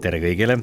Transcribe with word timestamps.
Tere 0.00 0.20
kõigile, 0.22 0.56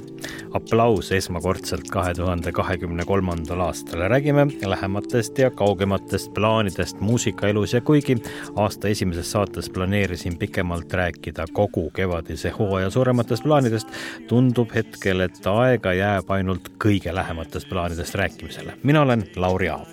aplaus 0.57 1.11
esmakordselt 1.13 1.89
kahe 1.93 2.13
tuhande 2.17 2.51
kahekümne 2.55 3.05
kolmandal 3.05 3.61
aastal. 3.67 4.01
räägime 4.09 4.47
lähematest 4.65 5.37
ja 5.37 5.51
kaugematest 5.51 6.33
plaanidest 6.33 6.99
muusikaelus 6.99 7.73
ja 7.73 7.81
kuigi 7.81 8.17
aasta 8.55 8.87
esimeses 8.87 9.31
saates 9.31 9.69
planeerisin 9.69 10.37
pikemalt 10.37 10.93
rääkida 10.93 11.45
kogu 11.53 11.89
kevadise 11.89 12.49
hooaja 12.49 12.89
suurematest 12.89 13.43
plaanidest, 13.43 13.87
tundub 14.27 14.73
hetkel, 14.75 15.19
et 15.19 15.47
aega 15.47 15.93
jääb 15.93 16.31
ainult 16.31 16.71
kõige 16.83 17.15
lähematest 17.15 17.69
plaanidest 17.69 18.15
rääkimisele. 18.15 18.73
mina 18.83 19.01
olen 19.01 19.23
Lauri 19.35 19.69
Aav. 19.69 19.87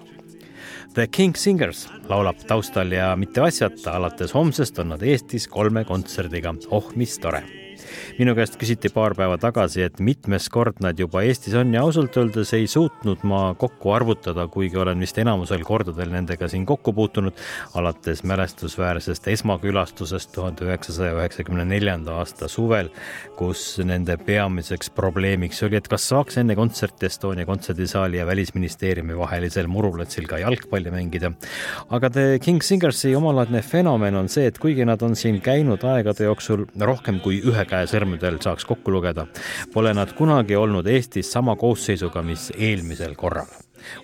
The 0.95 1.07
King 1.07 1.37
Singers 1.37 1.89
laulab 2.09 2.37
taustal 2.47 2.93
ja 2.93 3.17
mitte 3.17 3.41
asjata, 3.41 3.93
alates 3.93 4.35
homsest 4.35 4.79
on 4.79 4.89
nad 4.89 5.03
Eestis 5.03 5.49
kolme 5.49 5.85
kontserdiga. 5.85 6.55
oh, 6.71 6.93
mis 6.95 7.19
tore 7.19 7.64
minu 8.19 8.35
käest 8.37 8.59
küsiti 8.61 8.91
paar 8.95 9.15
päeva 9.19 9.39
tagasi, 9.41 9.83
et 9.87 10.01
mitmes 10.05 10.49
kord 10.53 10.81
nad 10.85 10.99
juba 10.99 11.25
Eestis 11.27 11.55
on 11.59 11.75
ja 11.75 11.83
ausalt 11.85 12.17
öeldes 12.21 12.53
ei 12.57 12.67
suutnud 12.71 13.25
ma 13.29 13.43
kokku 13.59 13.95
arvutada, 13.95 14.47
kuigi 14.53 14.79
olen 14.81 15.01
vist 15.01 15.19
enamusel 15.21 15.65
kordadel 15.67 16.13
nendega 16.15 16.49
siin 16.51 16.67
kokku 16.67 16.93
puutunud, 16.97 17.37
alates 17.79 18.23
mälestusväärsest 18.27 19.29
esmakülastusest 19.35 20.33
tuhande 20.35 20.67
üheksasaja 20.69 21.15
üheksakümne 21.19 21.67
neljanda 21.69 22.19
aasta 22.21 22.49
suvel, 22.49 22.91
kus 23.39 23.65
nende 23.85 24.17
peamiseks 24.21 24.91
probleemiks 24.95 25.63
oli, 25.67 25.79
et 25.81 25.89
kas 25.91 26.09
saaks 26.11 26.39
enne 26.43 26.57
kontserti 26.59 27.09
Estonia 27.09 27.47
kontserdisaali 27.47 28.21
ja 28.21 28.27
Välisministeeriumi 28.27 29.17
vahelisel 29.19 29.69
muruplatsil 29.71 30.29
ka 30.31 30.39
jalgpalli 30.43 30.93
mängida. 30.95 31.33
aga 31.91 32.11
The 32.11 32.39
King 32.43 32.63
Singersi 32.63 33.15
omalaadne 33.17 33.63
fenomen 33.63 34.15
on 34.15 34.29
see, 34.29 34.47
et 34.47 34.59
kuigi 34.59 34.85
nad 34.85 35.03
on 35.03 35.17
siin 35.17 35.41
käinud 35.41 35.85
aegade 35.85 36.25
jooksul 36.25 36.67
rohkem 36.81 37.21
kui 37.25 37.41
ühe 37.45 37.65
käe 37.69 37.84
sõrmedel 37.91 38.41
saaks 38.43 38.67
kokku 38.69 38.95
lugeda, 38.95 39.27
pole 39.73 39.95
nad 39.95 40.15
kunagi 40.17 40.57
olnud 40.57 40.87
Eestis 40.87 41.33
sama 41.33 41.57
koosseisuga, 41.61 42.23
mis 42.23 42.51
eelmisel 42.57 43.15
korral. 43.19 43.51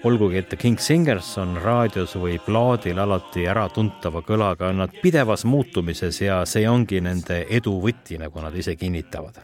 Olgugi, 0.04 0.36
et 0.40 0.48
The 0.48 0.56
King 0.56 0.78
Singers 0.80 1.28
on 1.40 1.56
raadios 1.60 2.14
või 2.20 2.38
plaadil 2.44 2.98
alati 3.00 3.46
äratuntava 3.48 4.22
kõlaga, 4.26 4.70
on 4.70 4.82
nad 4.82 4.94
pidevas 5.02 5.44
muutumises 5.48 6.20
ja 6.20 6.40
see 6.48 6.66
ongi 6.68 7.00
nende 7.04 7.42
edu 7.48 7.76
võti, 7.82 8.18
nagu 8.20 8.42
nad 8.44 8.56
ise 8.56 8.76
kinnitavad. 8.76 9.40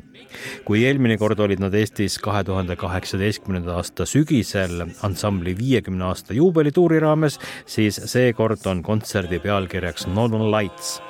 kui 0.64 0.84
eelmine 0.84 1.16
kord 1.18 1.40
olid 1.40 1.60
nad 1.62 1.74
Eestis 1.74 2.18
kahe 2.18 2.42
tuhande 2.44 2.76
kaheksateistkümnenda 2.76 3.76
aasta 3.76 4.06
sügisel 4.06 4.84
ansambli 5.06 5.56
viiekümne 5.58 6.04
aasta 6.04 6.34
juubelituuri 6.34 7.00
raames, 7.00 7.38
siis 7.66 8.00
seekord 8.04 8.66
on 8.66 8.82
kontserdi 8.82 9.38
pealkirjaks 9.38 10.06
Northern 10.06 10.50
Lights 10.50 11.00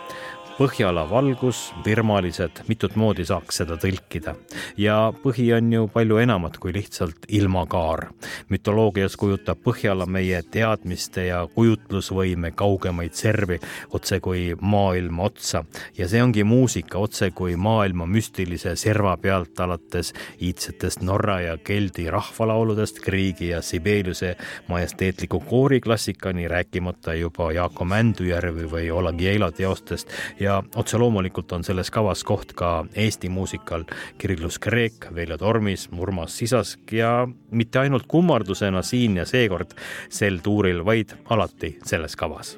Põhjala 0.57 1.03
valgus, 1.05 1.59
virmalised, 1.85 2.63
mitut 2.65 2.95
moodi 2.97 3.27
saaks 3.29 3.59
seda 3.61 3.77
tõlkida. 3.77 4.33
ja 4.81 5.13
põhi 5.23 5.51
on 5.53 5.73
ju 5.73 5.89
palju 5.93 6.17
enamat 6.17 6.57
kui 6.57 6.73
lihtsalt 6.73 7.27
ilmakaar. 7.29 8.07
mütoloogias 8.49 9.17
kujutab 9.21 9.59
Põhjala 9.61 10.07
meie 10.07 10.41
teadmiste 10.43 11.27
ja 11.27 11.47
kujutlusvõime 11.55 12.55
kaugemaid 12.57 13.13
servi 13.13 13.59
otse 13.93 14.21
kui 14.21 14.55
maailma 14.61 15.23
otsa 15.29 15.65
ja 15.99 16.09
see 16.09 16.23
ongi 16.23 16.45
muusika 16.45 16.99
otse 16.99 17.31
kui 17.31 17.57
maailma 17.57 18.07
müstilise 18.07 18.77
serva 18.77 19.17
pealt 19.17 19.61
alates 19.61 20.15
iidsetest 20.41 21.03
Norra 21.03 21.41
ja 21.41 21.59
Geldi 21.59 22.09
rahvalauludest, 22.11 23.03
Griigi 23.05 23.49
ja 23.49 23.61
Sibeliuse 23.63 24.37
majesteetliku 24.69 25.41
kooriklassikani, 25.41 26.49
rääkimata 26.49 27.15
juba 27.15 27.53
Jaako 27.53 27.85
Mändujärvi 27.85 28.71
või 28.71 28.89
Jeilo 29.21 29.51
teostest 29.51 30.09
ja 30.41 30.46
otse 30.77 30.99
loomulikult 30.99 31.53
on 31.53 31.65
selles 31.65 31.91
kavas 31.91 32.25
koht 32.25 32.53
ka 32.57 32.87
Eesti 32.95 33.29
muusikal 33.29 33.85
Kirillus 34.19 34.59
Kreek, 34.59 35.09
Veljo 35.15 35.39
Tormis, 35.39 35.89
Urmas 35.97 36.39
Sisask 36.39 36.93
ja 36.93 37.29
mitte 37.51 37.79
ainult 37.79 38.07
kummardusena 38.09 38.83
siin 38.83 39.17
ja 39.17 39.27
seekord 39.27 39.75
sel 40.09 40.39
tuuril, 40.43 40.85
vaid 40.85 41.17
alati 41.31 41.77
selles 41.85 42.17
kavas 42.17 42.57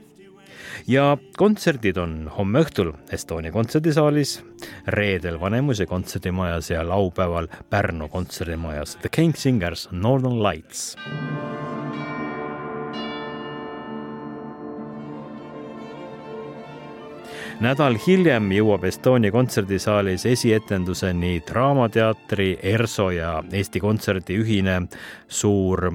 ja 0.88 1.16
kontserdid 1.36 1.98
on 2.00 2.14
homme 2.38 2.62
õhtul 2.64 2.92
Estonia 3.12 3.52
kontserdisaalis, 3.54 4.38
reedel 4.86 5.40
Vanemuise 5.40 5.86
kontserdimajas 5.86 6.70
ja 6.70 6.84
laupäeval 6.88 7.48
Pärnu 7.70 8.08
kontserdimajas 8.08 8.96
The 9.02 9.08
King 9.12 9.36
Singers 9.36 9.88
Northern 9.92 10.42
Lights. 10.42 10.96
Nädal 17.64 17.96
hiljem 18.06 18.52
jõuab 18.54 18.84
Estonia 18.88 19.32
kontserdisaalis 19.34 20.26
esietenduseni 20.30 21.40
Draamateatri, 21.48 22.52
ERSO 22.62 23.10
ja 23.16 23.32
Eesti 23.52 23.82
Kontserdi 23.82 24.38
ühine 24.38 24.80
suur, 25.28 25.90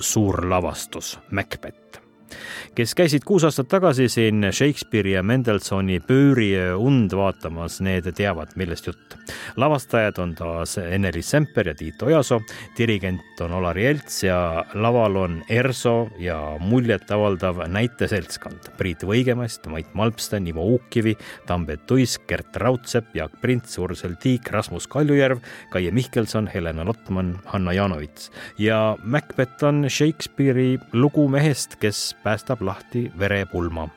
suur 0.00 0.44
lavastus 0.50 1.18
Macbeth 1.30 2.03
kes 2.74 2.94
käisid 2.94 3.24
kuus 3.26 3.44
aastat 3.44 3.68
tagasi 3.70 4.08
siin 4.08 4.48
Shakespeare'i 4.52 5.14
ja 5.14 5.22
Mendelssohni 5.22 6.00
Pööriöö 6.00 6.76
und 6.76 7.12
vaatamas, 7.14 7.80
need 7.84 8.08
teavad, 8.16 8.54
millest 8.56 8.86
jutt. 8.86 9.16
lavastajad 9.56 10.18
on 10.18 10.34
taas 10.34 10.78
Ene-Liis 10.78 11.30
Semper 11.30 11.68
ja 11.68 11.74
Tiit 11.74 12.02
Ojasoo, 12.02 12.40
dirigent 12.78 13.40
on 13.40 13.52
Olari 13.52 13.86
Elts 13.86 14.22
ja 14.24 14.64
laval 14.74 15.16
on 15.16 15.36
ERSO 15.48 16.08
ja 16.18 16.38
muljetavaldav 16.60 17.64
näiteseltskond 17.68 18.72
Priit 18.78 19.04
Võigemast, 19.06 19.66
Mait 19.70 19.94
Malmsten, 19.94 20.46
Ivo 20.46 20.66
Uukkivi, 20.74 21.16
Tambet 21.46 21.86
Tuisk, 21.86 22.26
Gert 22.28 22.56
Raudsepp, 22.56 23.14
Jaak 23.16 23.40
Prints, 23.40 23.78
Ursel 23.78 24.16
Tiik, 24.20 24.50
Rasmus 24.50 24.86
Kaljujärv, 24.90 25.42
Kaie 25.70 25.90
Mihkelson, 25.90 26.48
Helena 26.54 26.84
Lotman, 26.84 27.36
Hanna 27.44 27.72
Janovits 27.72 28.30
ja 28.58 28.96
Macbeth 29.02 29.64
on 29.64 29.84
Shakespeare'i 29.88 30.78
lugu 30.92 31.26
mehest, 31.28 31.76
kes 31.80 32.14
päästab 32.24 32.62
lahti 32.62 33.10
verepulma. 33.18 33.88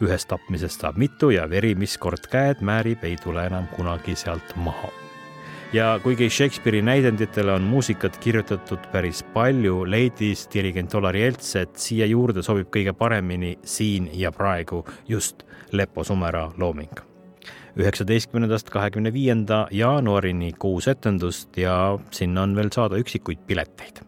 ühest 0.00 0.28
tapmisest 0.28 0.80
saab 0.80 0.96
mitu 0.96 1.30
ja 1.30 1.50
veri, 1.50 1.74
mis 1.74 1.98
kord 1.98 2.30
käed 2.32 2.62
määrib, 2.64 3.02
ei 3.04 3.16
tule 3.20 3.46
enam 3.46 3.66
kunagi 3.76 4.16
sealt 4.16 4.56
maha. 4.56 4.88
ja 5.72 6.00
kuigi 6.02 6.30
Shakespeare'i 6.30 6.82
näidenditele 6.82 7.52
on 7.52 7.62
muusikat 7.62 8.16
kirjutatud 8.16 8.86
päris 8.92 9.22
palju, 9.34 9.84
leidis 9.90 10.48
dirigent 10.54 10.94
Olari 10.94 11.22
Elts, 11.22 11.56
et 11.56 11.76
siia 11.76 12.06
juurde 12.06 12.42
sobib 12.42 12.70
kõige 12.72 12.92
paremini 12.92 13.58
siin 13.64 14.08
ja 14.12 14.32
praegu 14.32 14.84
just 15.08 15.44
Lepo 15.72 16.04
Sumera 16.04 16.50
looming 16.56 17.16
üheksateistkümnendast 17.76 18.70
kahekümne 18.72 19.12
viienda 19.12 19.66
jaanuarini 19.70 20.52
kuus 20.58 20.88
etendust 20.88 21.56
ja 21.60 21.98
sinna 22.10 22.46
on 22.46 22.56
veel 22.56 22.70
saada 22.72 22.96
üksikuid 23.00 23.44
pileteid. 23.46 24.00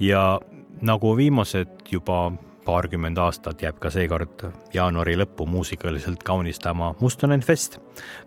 ja 0.00 0.40
nagu 0.82 1.16
viimased 1.16 1.68
juba 1.90 2.32
paarkümmend 2.64 3.18
aastat 3.18 3.62
jääb 3.62 3.78
ka 3.80 3.90
seekord 3.92 4.46
jaanuari 4.74 5.16
lõppu 5.20 5.46
muusikaliselt 5.46 6.22
kaunistama 6.24 6.94
Mustonen 7.00 7.40
Fest 7.40 7.78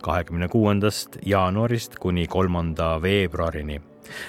kahekümne 0.04 0.48
kuuendast 0.48 1.18
jaanuarist 1.26 1.98
kuni 2.00 2.28
kolmanda 2.28 3.02
veebruarini 3.02 3.82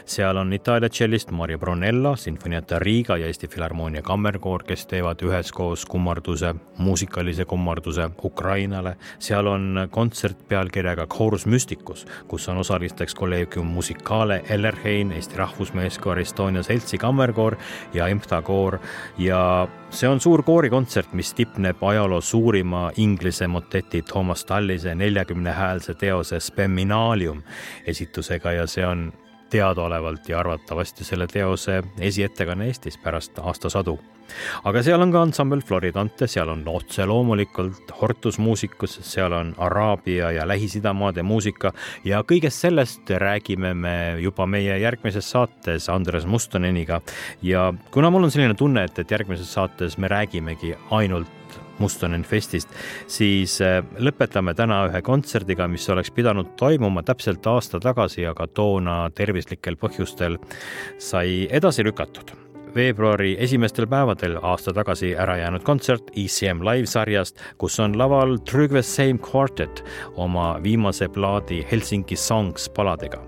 seal 0.05 0.37
on 0.37 0.53
Itaalia 0.53 0.89
tšellist 0.89 1.31
Mario 1.31 1.59
Brunello, 1.59 2.17
Sinfoniata 2.17 2.79
Riga 2.79 3.17
ja 3.17 3.27
Eesti 3.27 3.49
Filharmoonia 3.49 4.03
Kammerkoor, 4.03 4.65
kes 4.65 4.87
teevad 4.87 5.23
üheskoos 5.23 5.87
kummarduse, 5.87 6.55
muusikalise 6.79 7.45
kummarduse 7.45 8.11
Ukrainale. 8.25 8.97
seal 9.19 9.47
on 9.47 9.89
kontsert 9.91 10.49
pealkirjaga 10.49 11.07
Chorus 11.07 11.47
Mysticus, 11.47 12.07
kus 12.29 12.49
on 12.49 12.59
osalisteks 12.59 13.15
Collegium 13.15 13.67
Musicale, 13.67 14.43
Ellerheim, 14.49 15.11
Eesti 15.11 15.37
Rahvusmeeskoor, 15.37 16.19
Estonia 16.19 16.63
Seltsi 16.63 16.99
Kammerkoor 16.99 17.57
ja 17.95 18.09
EMTA 18.09 18.43
koor 18.43 18.79
ja 19.19 19.69
see 19.91 20.09
on 20.09 20.21
suur 20.21 20.43
koorikontsert, 20.43 21.13
mis 21.13 21.33
tipneb 21.35 21.83
ajaloo 21.83 22.21
suurima 22.21 22.91
inglise 22.97 23.47
moteti 23.47 24.03
Thomas 24.03 24.45
Tallise 24.45 24.95
neljakümne 24.95 25.53
häälse 25.53 25.95
teose 25.95 26.41
Speminalium 26.41 27.43
esitusega 27.87 28.53
ja 28.53 28.67
see 28.67 28.87
on 28.87 29.13
teadaolevalt 29.51 30.29
ja 30.29 30.41
arvatavasti 30.41 31.05
selle 31.05 31.27
teose 31.27 31.83
esiettekanne 32.01 32.67
Eestis 32.67 32.99
pärast 32.99 33.39
aastasadu 33.39 33.99
aga 34.69 34.83
seal 34.85 35.03
on 35.03 35.13
ka 35.13 35.23
ansambel 35.25 35.63
Floridante, 35.65 36.29
seal 36.31 36.51
on 36.53 36.63
otse 36.69 37.07
loomulikult 37.09 37.93
Hortus 38.01 38.39
muusikus, 38.43 38.99
seal 39.07 39.35
on 39.37 39.55
Araabia 39.65 40.31
ja 40.37 40.47
Lähis-Ida 40.49 40.93
maade 40.97 41.25
muusika 41.27 41.73
ja 42.05 42.23
kõigest 42.29 42.65
sellest 42.67 43.11
räägime 43.25 43.75
me 43.75 43.97
juba 44.23 44.47
meie 44.47 44.79
järgmises 44.83 45.31
saates 45.31 45.89
Andres 45.93 46.27
Mustoneniga. 46.27 47.01
ja 47.43 47.73
kuna 47.91 48.11
mul 48.11 48.29
on 48.29 48.31
selline 48.31 48.55
tunne, 48.55 48.85
et, 48.85 48.99
et 48.99 49.11
järgmises 49.11 49.53
saates 49.53 49.99
me 49.99 50.09
räägimegi 50.09 50.75
ainult 50.91 51.29
Mustonen 51.79 52.25
Festist, 52.27 52.73
siis 53.07 53.59
äh, 53.65 53.81
lõpetame 53.99 54.55
täna 54.59 54.85
ühe 54.89 55.03
kontserdiga, 55.07 55.69
mis 55.71 55.89
oleks 55.93 56.11
pidanud 56.15 56.55
toimuma 56.59 57.05
täpselt 57.07 57.47
aasta 57.47 57.81
tagasi, 57.83 58.27
aga 58.27 58.49
toona 58.51 58.99
tervislikel 59.15 59.79
põhjustel 59.81 60.39
sai 60.99 61.47
edasi 61.51 61.87
lükatud. 61.87 62.35
Veebruari 62.75 63.33
esimestel 63.41 63.89
päevadel 63.91 64.37
aasta 64.43 64.75
tagasi 64.77 65.15
ära 65.17 65.39
jäänud 65.41 65.65
kontsert 65.67 66.13
ECM 66.13 66.61
live 66.67 66.87
sarjast, 66.87 67.41
kus 67.59 67.81
on 67.81 67.97
laval 67.99 68.37
Trygve 68.45 68.83
Seim 68.83 69.19
Quartet 69.19 69.83
oma 70.17 70.53
viimase 70.63 71.09
plaadi 71.09 71.65
Helsingi 71.73 72.17
Songs 72.17 72.69
paladega 72.77 73.28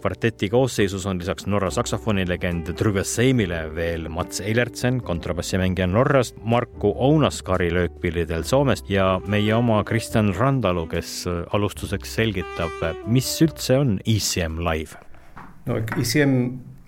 kvarteti 0.00 0.48
koosseisus 0.52 1.06
on 1.06 1.18
lisaks 1.18 1.46
Norra 1.46 1.70
saksofonilegend 1.74 2.72
Trygve 2.78 3.04
Seimile 3.04 3.64
veel 3.74 4.08
Mats 4.12 4.40
Eilertsen, 4.40 5.00
kontrabassimängija 5.04 5.86
Norrast, 5.90 6.38
Marku 6.44 6.94
Ounaskari 6.96 7.70
löökpillidel 7.74 8.46
Soomest 8.48 8.90
ja 8.90 9.20
meie 9.26 9.54
oma 9.54 9.82
Kristjan 9.84 10.32
Randalu, 10.36 10.86
kes 10.90 11.24
alustuseks 11.52 12.14
selgitab, 12.20 12.82
mis 13.06 13.30
üldse 13.44 13.78
on 13.82 13.98
ECM 14.06 14.62
Live? 14.64 14.98
no 15.68 15.76
ECM 16.00 16.34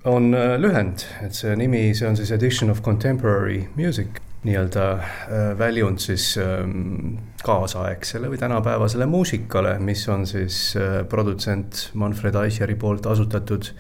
on 0.05 0.35
äh, 0.35 0.57
lühend, 0.61 1.05
et 1.25 1.37
see 1.37 1.53
nimi, 1.57 1.91
see 1.95 2.09
on 2.09 2.17
siis 2.17 2.33
Edition 2.33 2.71
of 2.73 2.81
Contemporary 2.83 3.67
Music, 3.77 4.21
nii-öelda 4.45 4.85
äh, 4.93 5.59
väljund 5.59 6.01
siis 6.01 6.33
ähm, 6.41 7.19
kaasaegsele 7.45 8.31
või 8.33 8.41
tänapäevasele 8.41 9.07
muusikale, 9.07 9.75
mis 9.85 10.07
on 10.09 10.27
siis 10.27 10.77
äh, 10.81 11.03
produtsent 11.09 11.91
Manfred 11.95 12.39
Eicheri 12.45 12.75
poolt 12.75 13.07
asutatud 13.07 13.73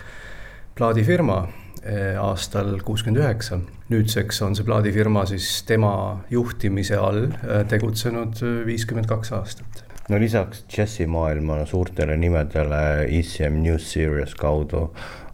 plaadifirma 0.76 1.42
aastal 2.20 2.74
kuuskümmend 2.84 3.22
üheksa. 3.22 3.56
nüüdseks 3.88 4.42
on 4.44 4.52
see 4.56 4.66
plaadifirma 4.68 5.22
siis 5.26 5.62
tema 5.64 6.20
juhtimise 6.30 6.98
all 7.00 7.30
tegutsenud 7.72 8.42
viiskümmend 8.66 9.08
kaks 9.08 9.32
aastat 9.32 9.80
no 10.12 10.20
lisaks 10.20 10.64
džässimaailma 10.68 11.62
suurtele 11.66 12.16
nimedele 12.20 12.82
ECM 13.06 13.62
News 13.64 13.92
Series 13.92 14.34
kaudu 14.34 14.90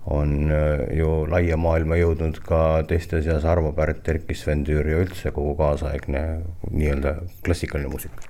on 0.06 0.50
äh, 0.50 0.84
ju 0.98 1.24
laia 1.30 1.56
maailma 1.58 1.98
jõudnud 1.98 2.40
ka 2.46 2.60
teiste 2.88 3.22
seas 3.24 3.44
Arvo 3.44 3.72
Pärt, 3.76 4.06
Erkki 4.08 4.34
Sven 4.38 4.64
Tüür 4.66 4.86
ja 4.86 5.00
üldse 5.02 5.32
kogu 5.34 5.56
kaasaegne 5.58 6.24
nii-öelda 6.70 7.16
klassikaline 7.44 7.90
muusika. 7.90 8.22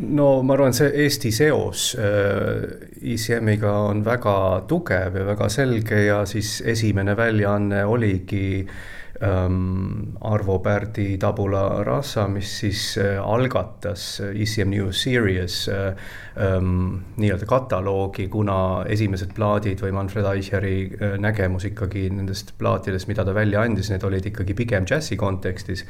No 0.00 0.40
ma 0.46 0.54
arvan, 0.56 0.72
see 0.72 0.88
Eesti 1.04 1.28
seos 1.34 1.90
ICM-iga 1.94 3.68
äh, 3.74 3.90
on 3.90 4.00
väga 4.06 4.36
tugev 4.68 5.18
ja 5.20 5.26
väga 5.28 5.50
selge 5.52 6.06
ja 6.06 6.22
siis 6.26 6.62
esimene 6.64 7.12
väljaanne 7.18 7.84
oligi 7.84 8.46
äh, 8.62 8.80
Arvo 9.20 10.58
Pärdi 10.58 11.18
Tabula 11.18 11.84
Rasa, 11.84 12.24
mis 12.28 12.58
siis 12.62 12.98
äh, 12.98 13.18
algatas 13.20 14.20
ECM 14.20 14.70
New 14.70 14.92
Series 14.96 15.68
äh, 15.68 15.92
ähm, 16.40 17.02
nii-öelda 17.20 17.44
kataloogi, 17.46 18.30
kuna 18.32 18.86
esimesed 18.88 19.34
plaadid 19.36 19.84
või 19.84 19.92
Manfred 19.92 20.24
Eicheri 20.30 20.72
äh, 20.88 21.18
nägemus 21.20 21.68
ikkagi 21.68 22.06
nendest 22.16 22.54
plaatidest, 22.58 23.10
mida 23.12 23.26
ta 23.28 23.36
välja 23.36 23.60
andis, 23.60 23.92
need 23.92 24.08
olid 24.08 24.30
ikkagi 24.32 24.56
pigem 24.56 24.88
džässi 24.88 25.20
kontekstis. 25.20 25.84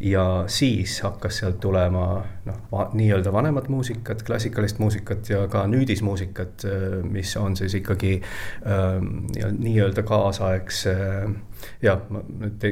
ja 0.00 0.44
siis 0.50 0.98
hakkas 1.06 1.38
sealt 1.38 1.60
tulema 1.62 2.24
noh 2.44 2.90
nii-öelda 2.98 3.32
vanemat 3.32 3.70
muusikat, 3.70 4.26
klassikalist 4.26 4.82
muusikat 4.82 5.30
ja 5.30 5.46
ka 5.48 5.68
nüüdismuusikat, 5.70 6.66
mis 7.06 7.36
on 7.36 7.54
siis 7.56 7.78
ikkagi 7.78 8.16
ähm, 8.66 9.28
nii-öelda 9.62 10.02
kaasaegse 10.02 10.96
jah, 11.82 12.04
ma 12.10 12.22
nüüd 12.28 12.68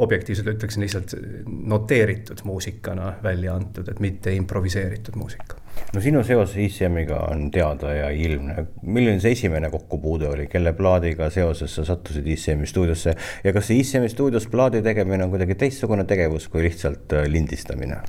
objektiivselt 0.00 0.46
ütleksin 0.48 0.82
lihtsalt 0.82 1.14
noteeritud 1.46 2.38
muusikana 2.44 3.14
välja 3.22 3.54
antud, 3.54 3.88
et 3.88 4.00
mitte 4.00 4.32
improviseeritud 4.32 5.16
muusika. 5.16 5.56
no 5.94 6.00
sinu 6.00 6.22
seos 6.24 6.54
ECM-iga 6.56 7.18
on 7.30 7.50
teada 7.50 7.92
ja 7.94 8.08
ilmne. 8.10 8.66
milline 8.82 9.20
see 9.20 9.32
esimene 9.36 9.70
kokkupuude 9.70 10.28
oli, 10.28 10.46
kelle 10.46 10.72
plaadiga 10.72 11.30
seoses 11.30 11.74
sa 11.74 11.84
sattusid 11.84 12.26
ECM-i 12.26 12.66
stuudiosse 12.66 13.14
ja 13.44 13.52
kas 13.52 13.68
see 13.68 13.80
ECM-i 13.80 14.08
stuudios 14.08 14.48
plaadi 14.48 14.82
tegemine 14.82 15.24
on 15.24 15.30
kuidagi 15.36 15.54
teistsugune 15.54 16.04
tegevus 16.04 16.48
kui 16.48 16.64
lihtsalt 16.68 17.12
äh, 17.12 17.28
lindistamine? 17.28 18.00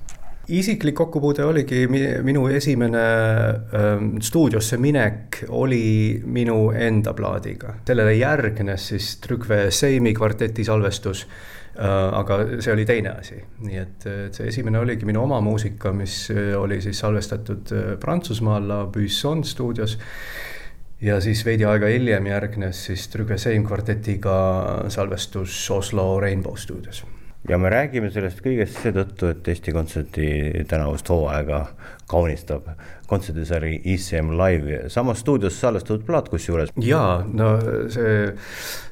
Isiklik 0.51 0.95
kokkupuude 0.95 1.45
oligi 1.45 1.85
minu 1.87 2.47
esimene 2.51 3.03
ähm, 3.77 4.09
stuudiosse 4.21 4.77
minek 4.77 5.43
oli 5.49 6.21
minu 6.25 6.71
enda 6.71 7.13
plaadiga. 7.13 7.75
sellele 7.87 8.13
järgnes 8.15 8.87
siis 8.87 9.15
Trygve 9.23 9.71
Seimi 9.71 10.13
kvarteti 10.13 10.63
salvestus 10.63 11.23
äh,. 11.25 12.19
aga 12.19 12.39
see 12.59 12.73
oli 12.73 12.85
teine 12.85 13.15
asi, 13.15 13.39
nii 13.63 13.77
et, 13.77 14.07
et 14.27 14.33
see 14.33 14.47
esimene 14.51 14.79
oligi 14.79 15.05
minu 15.07 15.23
oma 15.23 15.41
muusika, 15.41 15.93
mis 15.95 16.27
äh, 16.31 16.51
oli 16.59 16.81
siis 16.81 16.99
salvestatud 16.99 17.71
äh, 17.71 17.93
Prantsusmaal 17.99 18.67
La 18.67 18.85
Buisson 18.85 19.43
stuudios 19.43 19.97
ja 21.01 21.21
siis 21.21 21.45
veidi 21.45 21.65
aega 21.65 21.87
hiljem 21.87 22.27
järgnes 22.27 22.85
siis 22.91 23.07
Trygve 23.09 23.37
Seim 23.37 23.63
kvartetiga 23.65 24.35
salvestus 24.89 25.63
Oslo 25.71 26.19
Rainbow 26.19 26.55
stuudios 26.55 27.05
ja 27.49 27.57
me 27.57 27.69
räägime 27.73 28.11
sellest 28.13 28.41
kõigest 28.45 28.81
seetõttu, 28.83 29.31
et 29.33 29.47
Eesti 29.53 29.73
Kontserdi 29.73 30.27
tänavust 30.69 31.09
hooaega 31.09 31.63
kaunistab 32.11 32.67
kontserdisari 33.09 33.79
ECM 33.93 34.35
Live, 34.37 34.83
samas 34.93 35.23
stuudios 35.23 35.57
salvestatud 35.59 36.05
plaat 36.07 36.29
kusjuures. 36.31 36.69
jaa, 36.85 37.23
no 37.33 37.55
see, 37.91 38.27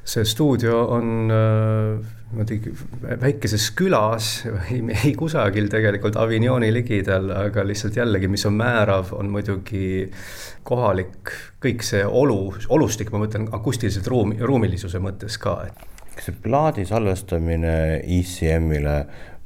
see 0.04 0.24
stuudio 0.28 0.82
on 0.96 1.12
niimoodi 2.30 2.58
äh, 2.72 3.20
väikeses 3.22 3.70
külas 3.78 4.32
või 4.44 4.96
ei 4.98 5.14
kusagil 5.18 5.70
tegelikult 5.72 6.18
Avignoni 6.20 6.72
ligidal, 6.74 7.30
aga 7.46 7.64
lihtsalt 7.66 7.96
jällegi, 7.96 8.28
mis 8.28 8.46
on 8.50 8.58
määrav, 8.58 9.14
on 9.16 9.30
muidugi 9.32 10.10
kohalik, 10.66 11.32
kõik 11.62 11.86
see 11.86 12.02
olu, 12.04 12.42
olustik, 12.68 13.14
ma 13.14 13.22
mõtlen 13.24 13.48
akustiliselt 13.56 14.10
ruumi, 14.10 14.40
ruumilisuse 14.42 15.00
mõttes 15.02 15.38
ka, 15.40 15.56
et 15.70 15.99
kas 16.20 16.28
see 16.28 16.40
plaadi 16.44 16.82
salvestamine 16.84 17.74
ECM-ile, 18.04 18.96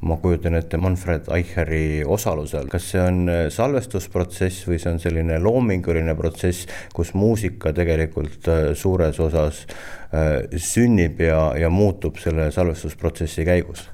ma 0.04 0.16
kujutan 0.20 0.58
ette 0.58 0.76
Manfred 0.82 1.28
Eicheri 1.32 2.02
osalusel, 2.02 2.66
kas 2.68 2.88
see 2.90 3.00
on 3.00 3.20
äh, 3.30 3.44
salvestusprotsess 3.54 4.66
või 4.66 4.80
see 4.82 4.90
on 4.90 4.98
selline 5.00 5.38
loominguline 5.40 6.16
protsess, 6.18 6.66
kus 6.92 7.14
muusika 7.14 7.72
tegelikult 7.76 8.50
äh, 8.50 8.64
suures 8.76 9.20
osas 9.22 9.62
äh, 10.10 10.50
sünnib 10.58 11.22
ja, 11.22 11.52
ja 11.56 11.70
muutub 11.70 12.18
selle 12.22 12.50
salvestusprotsessi 12.54 13.46
käigus? 13.46 13.86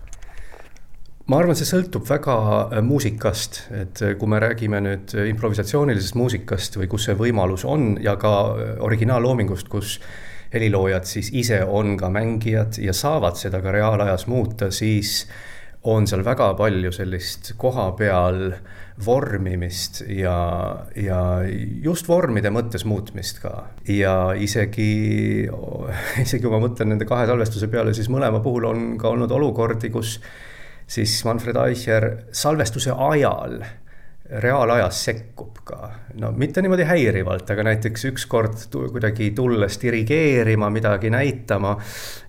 ma 1.31 1.39
arvan, 1.39 1.55
see 1.55 1.69
sõltub 1.69 2.09
väga 2.09 2.35
muusikast, 2.83 3.61
et 3.77 4.01
kui 4.19 4.33
me 4.33 4.41
räägime 4.43 4.81
nüüd 4.83 5.13
improvisatsioonilisest 5.31 6.17
muusikast 6.19 6.81
või 6.81 6.89
kus 6.91 7.07
see 7.07 7.15
võimalus 7.15 7.63
on 7.69 7.93
ja 8.03 8.17
ka 8.19 8.33
originaalloomingust, 8.89 9.69
kus 9.71 10.01
heliloojad 10.53 11.07
siis 11.07 11.31
ise 11.37 11.63
on 11.65 11.97
ka 11.97 12.11
mängijad 12.11 12.81
ja 12.83 12.95
saavad 12.97 13.39
seda 13.39 13.63
ka 13.63 13.73
reaalajas 13.75 14.27
muuta, 14.27 14.71
siis 14.75 15.25
on 15.89 16.07
seal 16.11 16.25
väga 16.25 16.53
palju 16.59 16.93
sellist 16.93 17.55
koha 17.61 17.91
peal 17.97 18.51
vormimist 19.05 20.03
ja, 20.13 20.37
ja 20.97 21.21
just 21.85 22.09
vormide 22.09 22.53
mõttes 22.53 22.85
muutmist 22.85 23.41
ka. 23.41 23.55
ja 23.89 24.35
isegi, 24.37 25.49
isegi 26.21 26.43
kui 26.45 26.53
ma 26.53 26.61
mõtlen 26.61 26.93
nende 26.93 27.09
kahe 27.09 27.25
salvestuse 27.31 27.71
peale, 27.73 27.95
siis 27.97 28.11
mõlema 28.13 28.43
puhul 28.45 28.69
on 28.69 28.87
ka 29.01 29.15
olnud 29.15 29.33
olukordi, 29.33 29.93
kus 29.95 30.19
siis 30.91 31.17
Manfred 31.25 31.57
Eicher 31.65 32.11
salvestuse 32.35 32.93
ajal 32.93 33.63
reaalajas 34.31 35.05
sekkub 35.05 35.61
ka, 35.65 35.91
no 36.23 36.31
mitte 36.37 36.63
niimoodi 36.63 36.87
häirivalt, 36.87 37.51
aga 37.51 37.65
näiteks 37.67 38.05
ükskord 38.11 38.67
kuidagi 38.71 39.31
tulles 39.37 39.79
dirigeerima, 39.83 40.71
midagi 40.71 41.11
näitama 41.11 41.75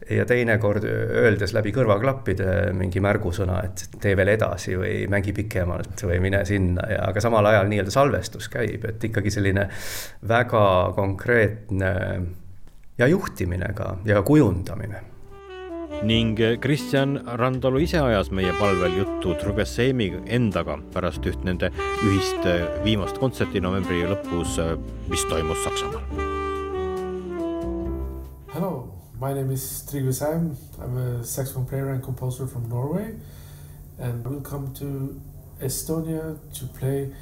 ja 0.10 0.25
teinekord 0.25 0.86
öeldes 0.86 1.53
läbi 1.53 1.74
kõrvaklappide 1.75 2.72
mingi 2.77 3.03
märgusõna, 3.03 3.62
et 3.67 3.86
tee 4.01 4.15
veel 4.17 4.34
edasi 4.34 4.75
või 4.79 4.96
mängi 5.12 5.34
pikemalt 5.38 6.05
või 6.08 6.20
mine 6.24 6.43
sinna 6.48 6.88
ja, 6.89 7.05
aga 7.12 7.24
samal 7.24 7.51
ajal 7.53 7.70
nii-öelda 7.72 7.93
salvestus 7.93 8.50
käib, 8.51 8.86
et 8.89 9.10
ikkagi 9.12 9.34
selline 9.34 9.67
väga 10.27 10.65
konkreetne 10.98 11.93
ja 12.98 13.08
juhtimine 13.08 13.74
ka 13.77 13.96
ja 14.05 14.22
kujundamine 14.25 15.11
ning 16.03 16.39
Kristjan 16.63 17.19
Randalu 17.39 17.83
ise 17.86 18.00
ajas 18.01 18.31
meie 18.31 18.53
palvel 18.60 18.98
juttu 19.01 19.36
Trubeseemi 19.41 20.12
endaga 20.25 20.79
pärast 20.93 21.25
üht 21.29 21.45
nende 21.48 21.71
ühist 22.07 22.48
viimast 22.86 23.21
kontserti 23.21 23.62
novembri 23.63 24.03
lõpus, 24.10 24.60
mis 25.12 25.25
toimus 25.29 25.63
Saksamaal 25.67 26.31
My 29.21 29.33
name 29.33 29.51
is 29.51 29.83
Trygve 29.88 30.15
Seim. 30.15 30.57
I'm 30.81 30.98
a 30.98 31.24
saxophone 31.24 31.67
player 31.67 31.91
and 31.91 32.01
composer 32.03 32.48
from 32.48 32.67
Norway, 32.67 33.13
and 34.00 34.25
we'll 34.25 34.41
come 34.41 34.74
to 34.74 35.21
Estonia 35.62 36.39
to 36.55 36.65
play 36.65 37.13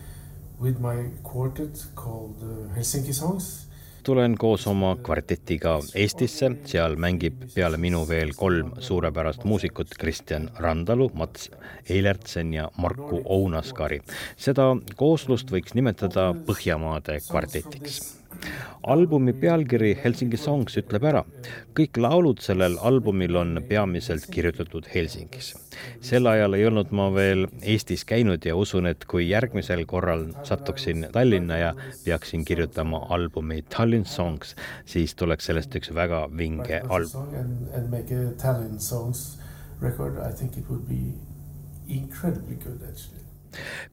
with 0.60 0.80
my 0.80 1.08
quartet 1.24 1.86
called 1.96 2.42
uh, 2.42 2.74
Helsinki 2.74 3.14
Songs. 3.14 3.66
Tulen 4.04 4.36
koos 4.38 4.68
oma 4.68 4.96
kvartetiga 5.04 5.78
Eestisse, 5.96 6.52
seal 6.70 6.96
mängib 7.00 7.42
peale 7.54 7.78
minu 7.78 8.06
veel 8.10 8.34
kolm 8.38 8.72
suurepärast 8.80 9.44
muusikut, 9.50 9.96
Kristjan 10.00 10.50
Randalu, 10.60 11.10
Mats 11.14 11.50
Eilertsen 11.90 12.54
ja 12.54 12.70
Marku 12.78 13.22
Ounaskari. 13.26 14.02
seda 14.38 14.72
kooslust 14.96 15.52
võiks 15.52 15.76
nimetada 15.76 16.32
Põhjamaade 16.46 17.20
kvartetiks 17.28 18.19
albumi 18.88 19.34
pealkiri 19.34 19.92
Helsingi 20.04 20.38
Songs 20.40 20.78
ütleb 20.80 21.04
ära, 21.10 21.24
kõik 21.78 22.00
laulud 22.00 22.42
sellel 22.44 22.78
albumil 22.86 23.36
on 23.40 23.60
peamiselt 23.68 24.28
kirjutatud 24.32 24.88
Helsingis. 24.94 25.54
sel 26.02 26.28
ajal 26.28 26.56
ei 26.58 26.66
olnud 26.66 26.92
ma 26.92 27.10
veel 27.14 27.48
Eestis 27.62 28.06
käinud 28.06 28.46
ja 28.46 28.56
usun, 28.56 28.88
et 28.88 29.06
kui 29.06 29.30
järgmisel 29.30 29.86
korral 29.86 30.30
satuksin 30.44 31.08
Tallinna 31.14 31.58
ja 31.58 31.74
peaksin 32.06 32.46
kirjutama 32.46 33.06
albumi 33.10 33.62
Tallinn 33.62 34.06
Songs, 34.06 34.56
siis 34.86 35.16
tuleks 35.16 35.46
sellest 35.46 35.76
üks 35.76 35.94
väga 35.94 36.28
vinge 36.38 36.82
album. 36.90 37.28
record, 39.82 40.18
I 40.20 40.34
think 40.34 40.58
it 40.58 40.70
would 40.70 40.86
be 40.90 41.14
incredibly 41.88 42.56
good 42.56 42.82
actually 42.84 43.29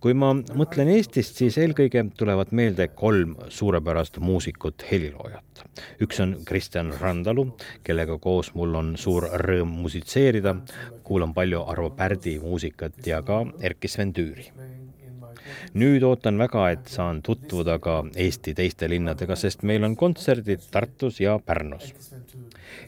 kui 0.01 0.15
ma 0.15 0.33
mõtlen 0.35 0.91
Eestist, 0.97 1.39
siis 1.41 1.59
eelkõige 1.61 2.05
tulevad 2.19 2.53
meelde 2.57 2.89
kolm 2.95 3.37
suurepärast 3.49 4.21
muusikut, 4.23 4.85
heliloojat. 4.91 5.65
üks 6.05 6.21
on 6.21 6.37
Kristjan 6.45 6.93
Randalu, 7.01 7.47
kellega 7.85 8.19
koos 8.19 8.53
mul 8.55 8.75
on 8.75 8.95
suur 9.01 9.29
rõõm 9.45 9.77
musitseerida, 9.83 10.57
kuulan 11.05 11.35
palju 11.35 11.63
Arvo 11.67 11.91
Pärdi 11.91 12.39
muusikat 12.43 13.07
ja 13.07 13.23
ka 13.23 13.45
Erkki 13.61 13.89
Sven 13.89 14.13
Tüüri 14.13 14.51
nüüd 15.79 16.05
ootan 16.07 16.39
väga, 16.41 16.71
et 16.75 16.91
saan 16.91 17.23
tutvuda 17.23 17.79
ka 17.83 18.01
Eesti 18.17 18.55
teiste 18.59 18.89
linnadega, 18.91 19.37
sest 19.39 19.63
meil 19.63 19.85
on 19.87 19.97
kontserdid 19.99 20.67
Tartus 20.73 21.21
ja 21.21 21.39
Pärnus. 21.39 21.93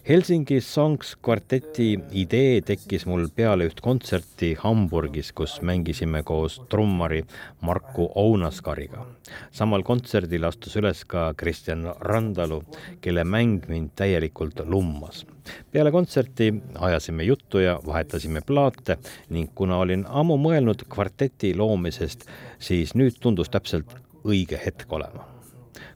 Helsingi 0.09 0.61
Songs 0.61 1.16
kvarteti 1.23 1.92
idee 2.16 2.61
tekkis 2.64 3.04
mul 3.07 3.26
peale 3.35 3.66
üht 3.68 3.83
kontserti 3.85 4.54
Hamburgis, 4.62 5.33
kus 5.37 5.59
mängisime 5.62 6.23
koos 6.25 6.59
trummari 6.73 7.23
Marku 7.61 8.09
Ounaskariga. 8.14 9.07
samal 9.52 9.83
kontserdil 9.83 10.45
astus 10.45 10.76
üles 10.76 11.04
ka 11.04 11.35
Kristjan 11.37 11.85
Randalu, 12.00 12.62
kelle 13.00 13.25
mäng 13.25 13.68
mind 13.68 13.90
täielikult 13.97 14.61
lummas. 14.64 15.26
peale 15.73 15.90
kontserti 15.90 16.54
ajasime 16.75 17.25
juttu 17.25 17.59
ja 17.59 17.78
vahetasime 17.87 18.40
plaate 18.40 18.99
ning 19.30 19.50
kuna 19.54 19.78
olin 19.78 20.07
ammu 20.09 20.37
mõelnud 20.37 20.85
kvarteti 20.88 21.54
loomisest, 21.54 22.28
siis 22.59 22.95
nüüd 22.95 23.21
tundus 23.21 23.50
täpselt 23.50 23.95
õige 24.25 24.61
hetk 24.64 24.92
olema 24.92 25.38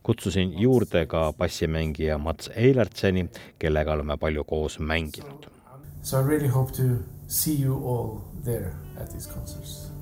kutsusin 0.02 0.60
juurde 0.60 1.06
ka 1.06 1.32
bassimängija 1.32 2.18
Mats 2.18 2.50
Eilertseni, 2.56 3.28
kellega 3.58 3.92
oleme 3.92 4.16
palju 4.16 4.44
koos 4.44 4.78
mänginud. 4.78 5.46
So 6.02 6.20
I 6.20 6.26
really 6.26 6.48
hope 6.48 6.72
to 6.72 6.82
see 7.26 7.62
you 7.62 7.74
all 7.88 8.18
there 8.44 8.72
at 9.00 9.10
these 9.10 9.30
concerts. 9.30 9.92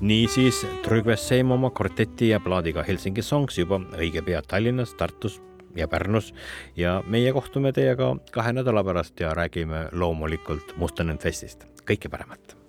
niisiis 0.00 0.66
Trügves 0.82 1.28
Seim 1.28 1.50
oma 1.50 1.70
kvarteti 1.70 2.28
ja 2.28 2.40
plaadiga 2.40 2.82
Helsingi 2.82 3.22
Songs 3.22 3.58
juba 3.58 3.78
õige 3.96 4.20
pea 4.26 4.42
Tallinnas, 4.42 4.92
Tartus 4.98 5.38
ja 5.76 5.88
Pärnus 5.88 6.34
ja 6.76 6.98
meie 7.06 7.32
kohtume 7.32 7.72
teiega 7.72 8.10
kahe 8.34 8.52
nädala 8.52 8.84
pärast 8.84 9.20
ja 9.20 9.32
räägime 9.34 9.88
loomulikult 9.92 10.76
Mustonen 10.76 11.18
festist. 11.18 11.64
kõike 11.88 12.08
paremat 12.08 12.63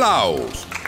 Applaus 0.00 0.79